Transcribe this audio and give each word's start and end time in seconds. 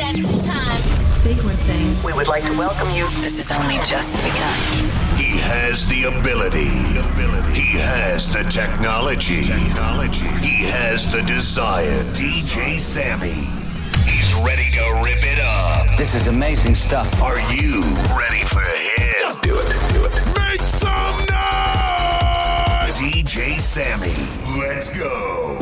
That 0.00 0.14
time. 0.16 0.80
Sequencing. 0.80 2.02
We 2.02 2.14
would 2.14 2.26
like 2.26 2.44
to 2.44 2.56
welcome 2.56 2.90
you. 2.90 3.10
This 3.16 3.38
is 3.38 3.54
only 3.54 3.76
just 3.84 4.16
begun. 4.16 4.56
He 5.20 5.36
has 5.44 5.86
the 5.88 6.04
ability. 6.04 6.96
ability. 6.96 7.60
He 7.60 7.76
has 7.76 8.32
the 8.32 8.42
technology. 8.48 9.42
technology. 9.42 10.24
He 10.40 10.64
has 10.72 11.12
the 11.12 11.20
desire. 11.24 12.02
DJ 12.16 12.80
Sammy. 12.80 13.44
He's 14.08 14.32
ready 14.40 14.70
to 14.72 15.02
rip 15.04 15.22
it 15.22 15.38
up. 15.38 15.94
This 15.98 16.14
is 16.14 16.28
amazing 16.28 16.76
stuff. 16.76 17.20
Are 17.20 17.38
you 17.52 17.82
ready 18.16 18.42
for 18.48 18.64
him? 18.64 19.36
Do 19.42 19.60
it. 19.60 19.68
Do 19.92 20.06
it. 20.06 20.16
Make 20.34 20.60
some 20.64 21.18
noise! 21.28 22.94
DJ 22.96 23.60
Sammy. 23.60 24.16
Let's 24.58 24.96
go. 24.96 25.58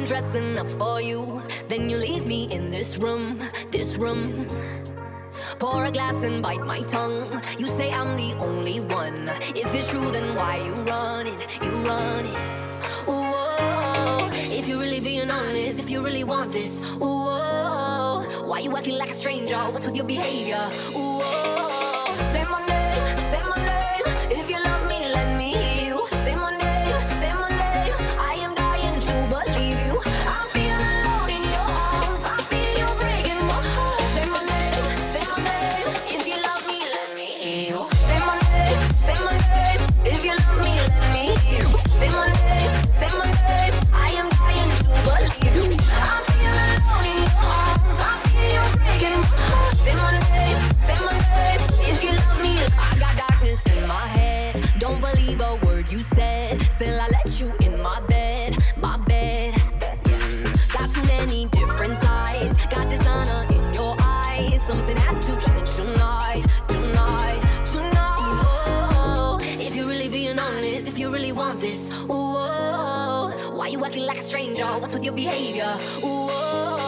been 0.00 0.08
dressing 0.08 0.58
up 0.58 0.68
for 0.68 1.00
you. 1.00 1.42
Then 1.68 1.90
you 1.90 1.98
leave 1.98 2.26
me 2.26 2.44
in 2.50 2.70
this 2.70 2.96
room, 2.98 3.38
this 3.70 3.96
room. 3.96 4.48
Pour 5.58 5.84
a 5.84 5.90
glass 5.90 6.22
and 6.22 6.42
bite 6.42 6.64
my 6.64 6.82
tongue. 6.82 7.42
You 7.58 7.68
say 7.68 7.90
I'm 7.90 8.16
the 8.16 8.32
only 8.38 8.80
one. 8.80 9.28
If 9.54 9.74
it's 9.74 9.90
true, 9.90 10.10
then 10.10 10.34
why 10.34 10.56
you 10.56 10.72
running? 10.92 11.38
You 11.62 11.70
running? 11.90 12.40
Whoa. 13.06 14.28
If 14.58 14.68
you're 14.68 14.80
really 14.80 15.00
being 15.00 15.30
honest, 15.30 15.78
if 15.78 15.90
you 15.90 16.02
really 16.02 16.24
want 16.24 16.52
this, 16.52 16.82
whoa. 16.96 18.24
Why 18.44 18.60
you 18.60 18.76
acting 18.76 18.96
like 18.96 19.10
a 19.10 19.14
stranger? 19.14 19.58
What's 19.72 19.86
with 19.86 19.96
your 19.96 20.06
behavior? 20.06 20.64
Ooh. 20.96 21.09
Like 74.10 74.18
a 74.18 74.22
stranger? 74.22 74.64
What's 74.64 74.92
with 74.92 75.04
your 75.04 75.12
behavior? 75.14 75.70
Whoa, 76.02 76.79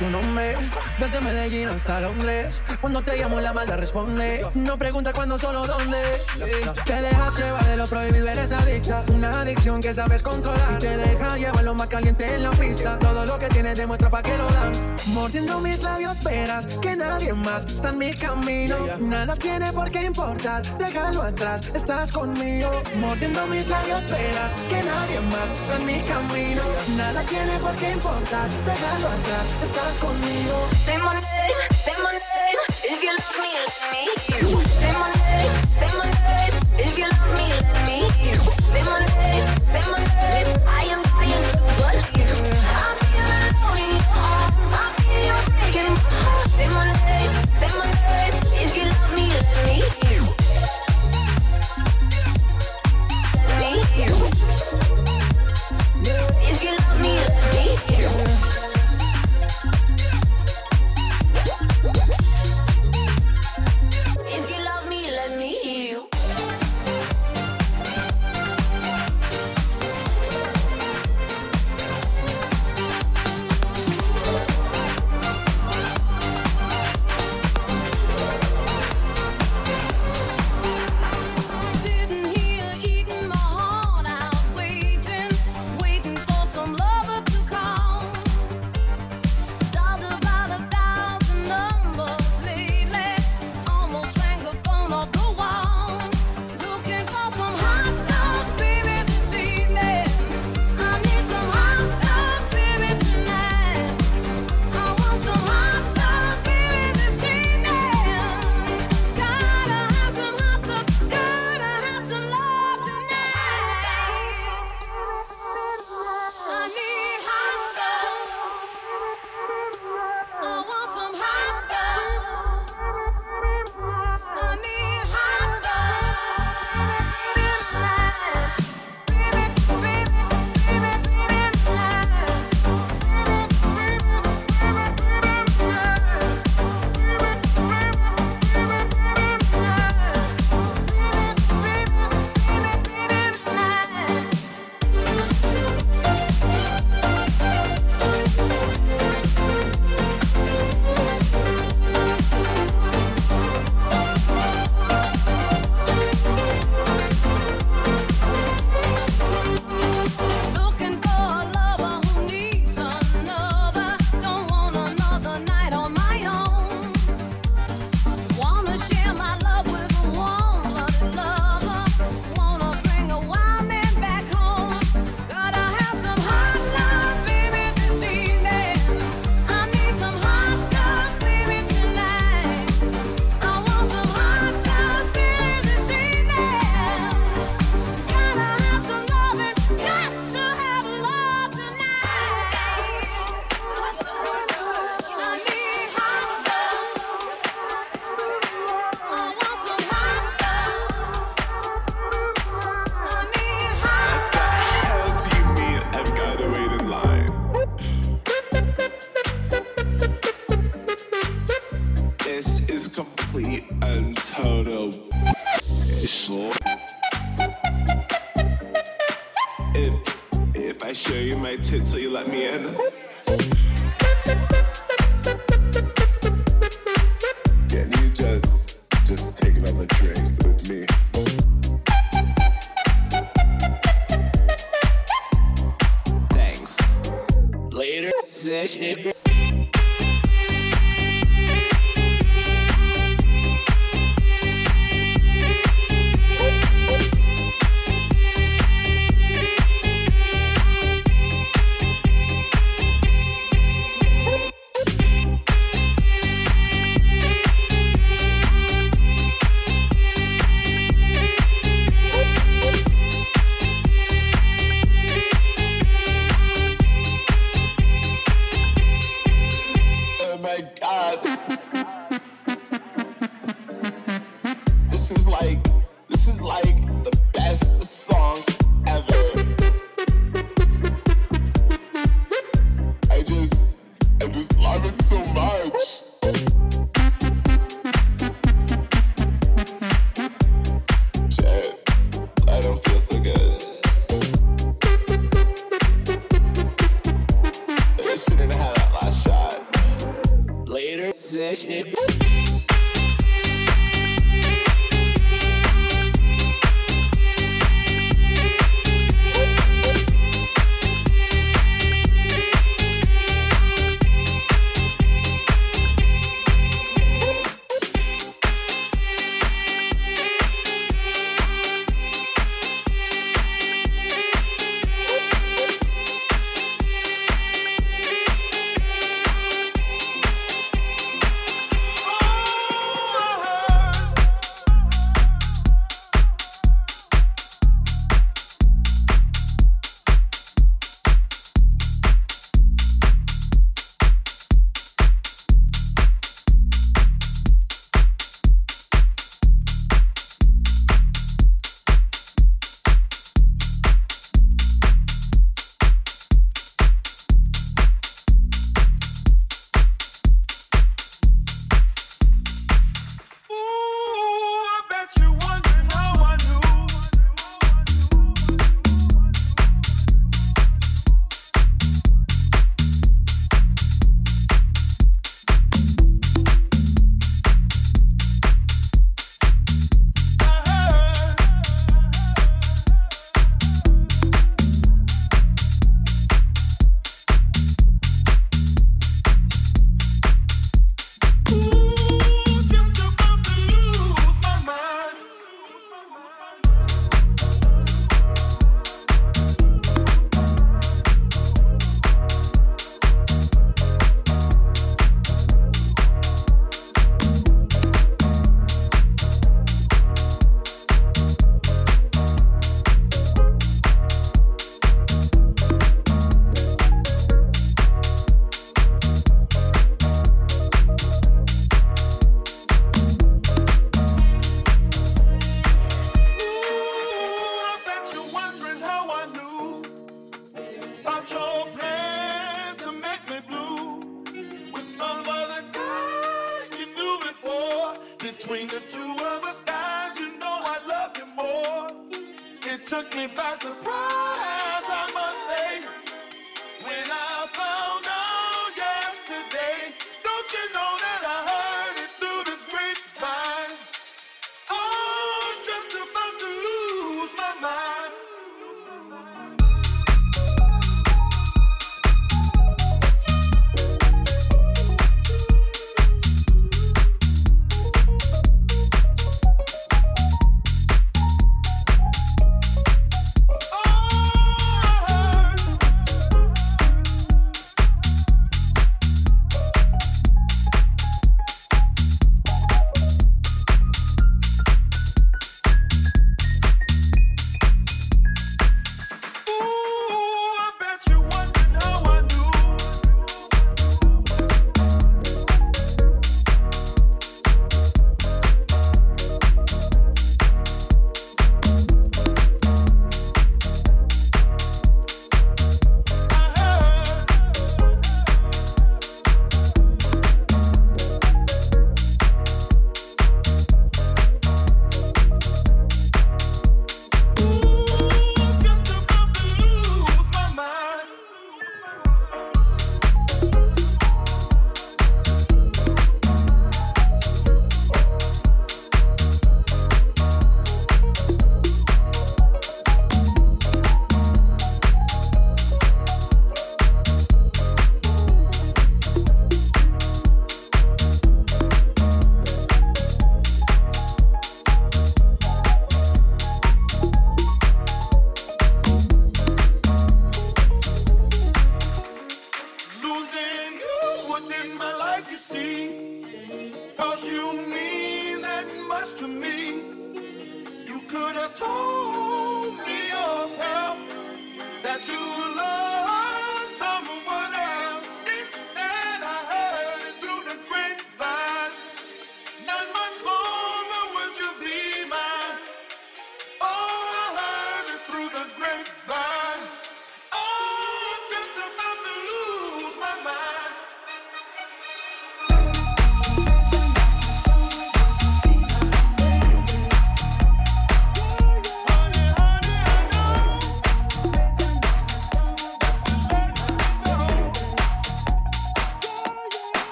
tu 0.00 0.08
nombre, 0.08 0.56
desde 0.98 1.20
Medellín 1.20 1.68
hasta 1.68 2.00
Londres. 2.00 2.62
Cuando 2.80 3.02
te 3.02 3.18
llamo 3.18 3.38
la 3.38 3.52
maldad 3.52 3.76
responde. 3.76 4.46
No 4.54 4.78
pregunta 4.78 5.12
cuándo, 5.12 5.36
solo 5.36 5.66
dónde. 5.66 5.98
Te 6.86 7.02
dejas 7.02 7.36
llevar 7.36 7.66
de 7.66 7.76
lo 7.76 7.86
prohibido, 7.86 8.26
eres 8.26 8.50
adicta. 8.50 9.04
Una 9.14 9.42
adicción 9.42 9.82
que 9.82 9.92
sabes 9.92 10.22
controlar. 10.22 10.72
Y 10.76 10.78
te 10.78 10.96
deja 10.96 11.36
llevar 11.36 11.64
lo 11.64 11.74
más 11.74 11.88
caliente 11.88 12.34
en 12.34 12.44
la 12.44 12.50
pista. 12.52 12.98
Todo 12.98 13.26
lo 13.26 13.38
que 13.38 13.48
tienes 13.48 13.76
demuestra 13.76 14.08
pa' 14.08 14.22
que 14.22 14.38
lo 14.38 14.48
dan. 14.48 14.72
Mordiendo 15.08 15.60
mis 15.60 15.82
labios, 15.82 16.12
esperas 16.12 16.66
que 16.66 16.96
nadie 16.96 17.34
más 17.34 17.66
está 17.66 17.90
en 17.90 17.98
mi 17.98 18.14
camino. 18.14 18.76
Nada 19.00 19.36
tiene 19.36 19.70
por 19.70 19.90
qué 19.90 20.04
importar, 20.04 20.62
déjalo 20.78 21.22
atrás, 21.22 21.60
estás 21.74 22.10
conmigo. 22.10 22.70
Mordiendo 22.96 23.46
mis 23.48 23.68
labios, 23.68 24.00
esperas 24.00 24.54
que 24.70 24.82
nadie 24.82 25.20
más 25.20 25.52
está 25.60 25.76
en 25.76 25.84
mi 25.84 26.00
camino. 26.00 26.62
Nada 26.96 27.22
tiene 27.24 27.58
por 27.58 27.74
qué 27.76 27.92
importar, 27.92 28.48
déjalo 28.64 29.08
atrás, 29.08 29.46
estás 29.62 29.89
conmigo. 29.98 30.68
Say 30.84 30.98
my 30.98 31.14
name, 31.14 31.58
say 31.74 31.92
my 32.02 32.12
name. 32.12 32.58
If 32.84 33.02
you 33.02 33.19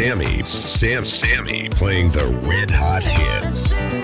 Sammy, 0.00 0.42
Sam, 0.44 1.04
Sammy 1.04 1.68
playing 1.68 2.08
the 2.08 2.24
red 2.48 2.70
hot 2.70 3.04
hits. 3.04 3.99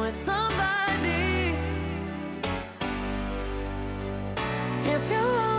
With 0.00 0.14
somebody. 0.26 1.56
If 4.84 5.10
you 5.10 5.18
want 5.18 5.55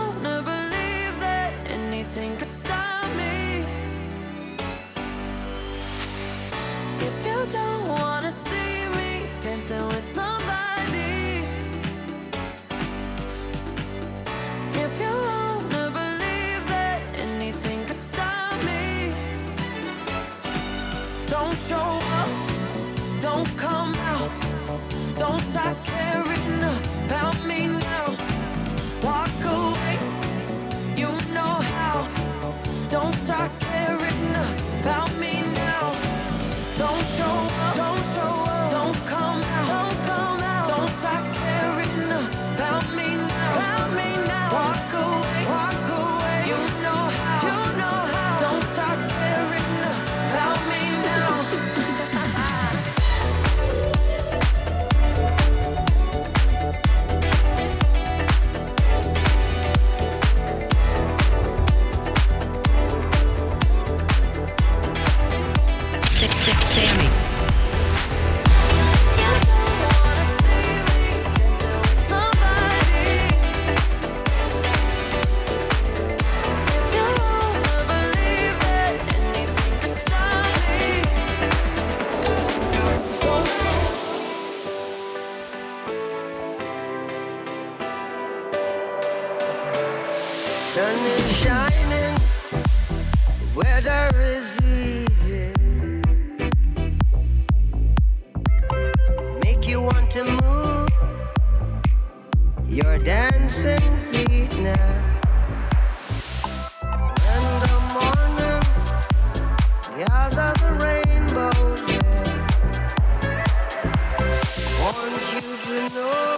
you 115.47 115.89
know 115.95 116.37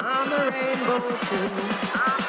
I'm 0.00 0.32
a 0.32 0.50
rainbow 0.50 1.18
too? 1.26 2.27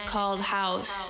Called 0.00 0.40
house. 0.40 1.05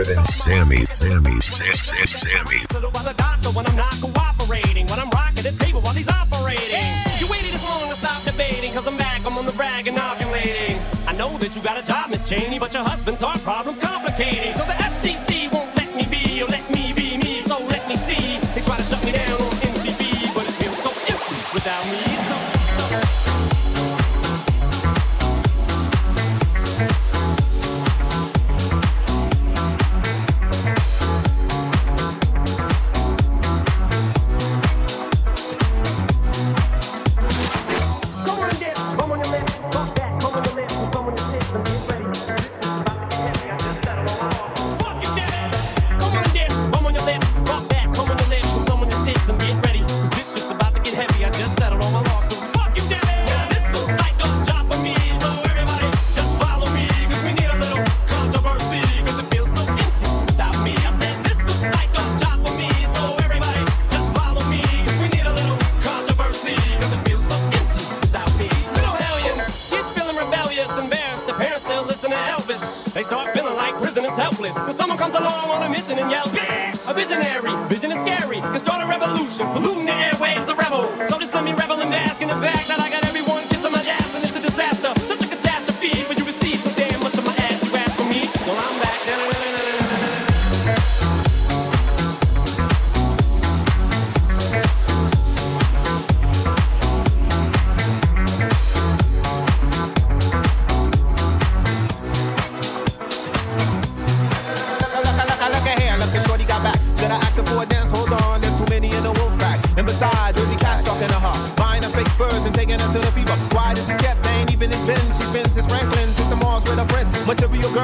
Better 0.00 0.14
than 0.14 0.24
Sammy, 0.24 0.84
Sammy, 0.84 1.40
Sammy, 1.40 2.06
Sammy. 2.06 2.58
The 2.68 3.14
doctor 3.16 3.50
when 3.50 3.66
I'm 3.66 3.76
not 3.76 3.94
cooperating. 4.00 4.86
When 4.86 4.98
I'm 4.98 5.10
rocking 5.10 5.46
it, 5.46 5.58
people 5.58 5.80
while 5.82 5.94
he's 5.94 6.08
operating. 6.08 6.84
You 7.18 7.26
waited 7.28 7.60
long 7.62 7.88
to 7.88 7.96
stop 7.96 8.22
debating, 8.24 8.72
cause 8.72 8.86
I'm 8.86 8.96
back, 8.96 9.24
I'm 9.26 9.36
on 9.36 9.46
the. 9.46 9.50
I 11.06 11.12
know 11.16 11.36
that 11.38 11.56
you 11.56 11.62
got 11.62 11.76
a 11.76 11.82
job, 11.82 12.10
Miss 12.10 12.28
Cheney, 12.28 12.58
but 12.58 12.72
your 12.72 12.84
husband's 12.84 13.20
heart 13.20 13.40
problem's 13.40 13.78
complicating. 13.78 14.52
So 14.52 14.64
the 14.64 14.78
FCC 14.78 15.09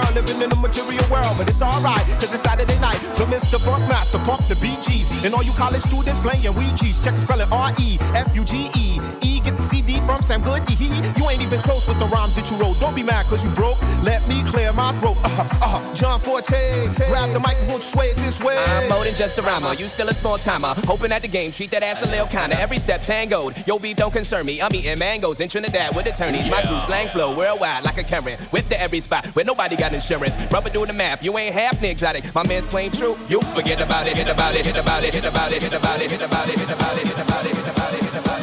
girl 0.00 0.12
living 0.14 0.42
in 0.42 0.48
the 0.50 0.56
material 0.56 1.04
world. 1.10 1.34
But 1.38 1.48
it's 1.48 1.62
alright, 1.62 2.04
cause 2.20 2.32
it's 2.32 2.42
Saturday 2.42 2.78
night. 2.80 3.00
So 3.14 3.24
Mr. 3.26 3.58
Funkmaster, 3.58 4.22
pump 4.24 4.46
the 4.48 4.54
BGs. 4.56 5.24
And 5.24 5.34
all 5.34 5.42
you 5.42 5.52
college 5.52 5.82
students 5.82 6.20
playing 6.20 6.42
Ouija's. 6.42 7.00
Check 7.00 7.14
the 7.14 7.20
spelling 7.20 7.50
R-E-F-U-G-E. 7.50 9.00
E, 9.22 9.40
get 9.40 9.56
the 9.56 9.62
CD 9.62 10.00
from 10.00 10.22
Sam 10.22 10.42
Goody. 10.42 10.74
You 10.74 11.28
ain't 11.28 11.42
even 11.42 11.60
close 11.60 11.86
with 11.88 11.98
the 11.98 12.06
rhymes 12.06 12.34
that 12.34 12.50
you 12.50 12.56
wrote. 12.56 12.78
Don't 12.80 12.94
be 12.94 13.02
mad 13.02 13.26
cause 13.26 13.44
you 13.44 13.50
broke. 13.50 13.80
Let 14.02 14.26
me 14.28 14.42
clear 14.44 14.72
my 14.72 14.92
throat. 15.00 15.16
Uh-huh, 15.24 15.42
uh-huh. 15.42 15.94
John 15.94 16.20
Forte, 16.20 16.86
grab 17.08 17.32
the 17.32 17.40
mic, 17.40 17.56
won't 17.68 17.82
you 17.82 17.88
sway 17.88 18.06
it 18.06 18.16
this 18.16 18.38
way? 18.40 18.56
I'm 18.56 18.88
more 18.88 19.04
than 19.04 19.14
just 19.14 19.38
a 19.38 19.42
rhymer. 19.42 19.74
You 19.74 19.86
still 19.86 20.08
a 20.08 20.14
small 20.14 20.38
timer. 20.38 20.74
Hoping 20.86 21.12
at 21.12 21.22
the 21.22 21.28
game, 21.28 21.52
treat 21.52 21.70
that 21.70 21.82
ass 21.82 22.02
a 22.02 22.06
little 22.06 22.26
kinda. 22.26 22.58
Every 22.60 22.78
step 22.78 23.02
tangoed. 23.02 23.54
Yo, 23.66 23.78
beef 23.78 23.96
don't 23.96 24.12
concern 24.12 24.46
me. 24.46 24.60
I'm 24.60 24.74
eating 24.74 24.98
mangoes 24.98 25.40
in 25.40 25.48
Trinidad 25.48 25.94
with 25.96 26.06
attorneys. 26.06 26.50
My 26.50 26.62
crew 26.62 26.80
slang 26.80 27.08
flow 27.08 27.36
worldwide 27.36 27.84
like 27.84 27.98
a 27.98 28.04
Karen. 28.04 28.38
Whip 28.50 28.68
to 28.68 28.80
every 28.80 29.00
spot 29.00 29.26
where 29.34 29.44
nobody 29.44 29.76
got 29.76 29.85
insurance. 29.92 30.36
Rubber 30.52 30.70
do 30.70 30.86
the 30.86 30.92
math. 30.92 31.22
You 31.22 31.36
ain't 31.38 31.54
half 31.54 31.80
the 31.80 31.88
exotic. 31.88 32.34
My 32.34 32.46
man's 32.46 32.66
plain 32.66 32.90
true. 32.92 33.16
You 33.28 33.40
forget 33.54 33.80
about 33.80 34.06
it. 34.06 34.16
Hit 34.16 34.28
about 34.28 34.54
it. 34.54 34.64
Hit 34.64 34.76
about 34.76 35.04
it. 35.04 35.14
Hit 35.14 35.24
about 35.24 35.52
it. 35.52 35.62
Hit 35.62 35.72
about 35.72 36.00
it. 36.00 36.10
Hit 36.10 36.22
about 36.22 36.48
it. 36.48 36.58
Hit 36.58 36.70
about 36.70 36.98
it. 36.98 37.08
Hit 37.08 37.18
about 37.18 37.46
it. 37.46 37.56
Hit 37.56 37.56
about 37.56 37.56
it. 37.56 37.56
Hit 37.56 37.68
about 37.68 37.94
it. 37.94 38.02
Hit 38.02 38.24
about 38.24 38.35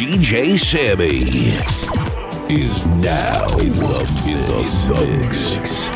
DJ 0.00 0.58
Sammy 0.58 1.50
is 2.48 2.86
now 2.86 3.46
in 3.58 3.68
the, 3.76 4.10
mix. 4.88 5.89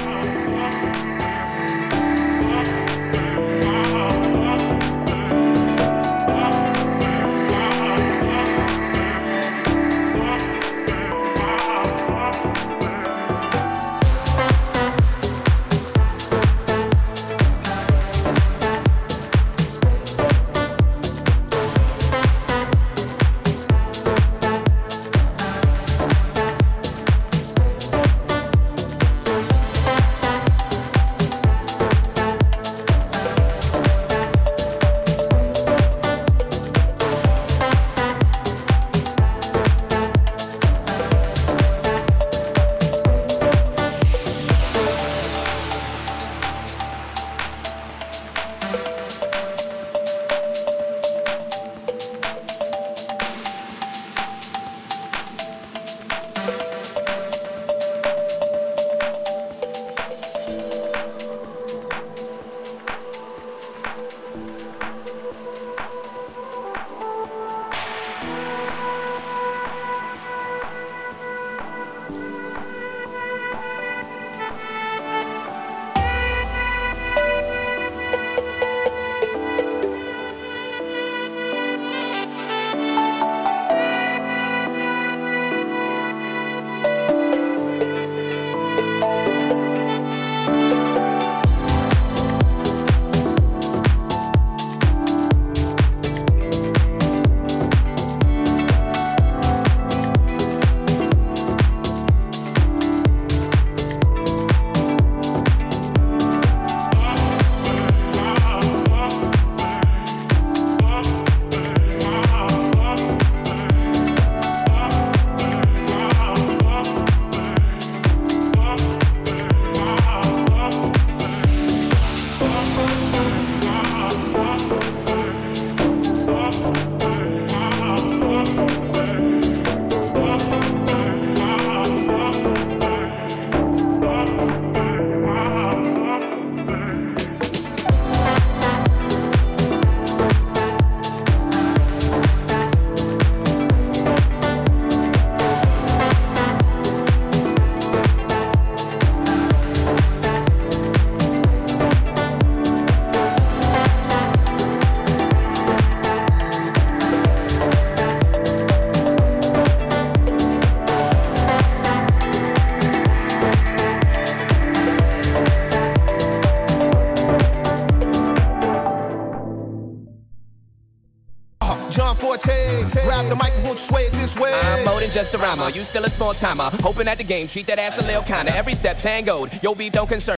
Just 175.15 175.33
a 175.35 175.39
rhymer. 175.39 175.71
You 175.71 175.83
still 175.85 176.05
a 176.05 176.11
small 176.11 176.35
timer. 176.35 176.71
Hoping 176.83 177.05
that 177.05 177.19
the 177.19 177.25
game 177.25 177.47
treat 177.47 177.67
that 177.69 177.79
ass 177.79 177.99
a 177.99 178.03
little 178.03 178.23
kinda. 178.23 178.55
Every 178.55 178.75
step 178.75 178.99
tangoed. 178.99 179.51
Yo, 179.63 179.75
beef 179.75 179.93
don't 179.93 180.09
concern 180.09 180.37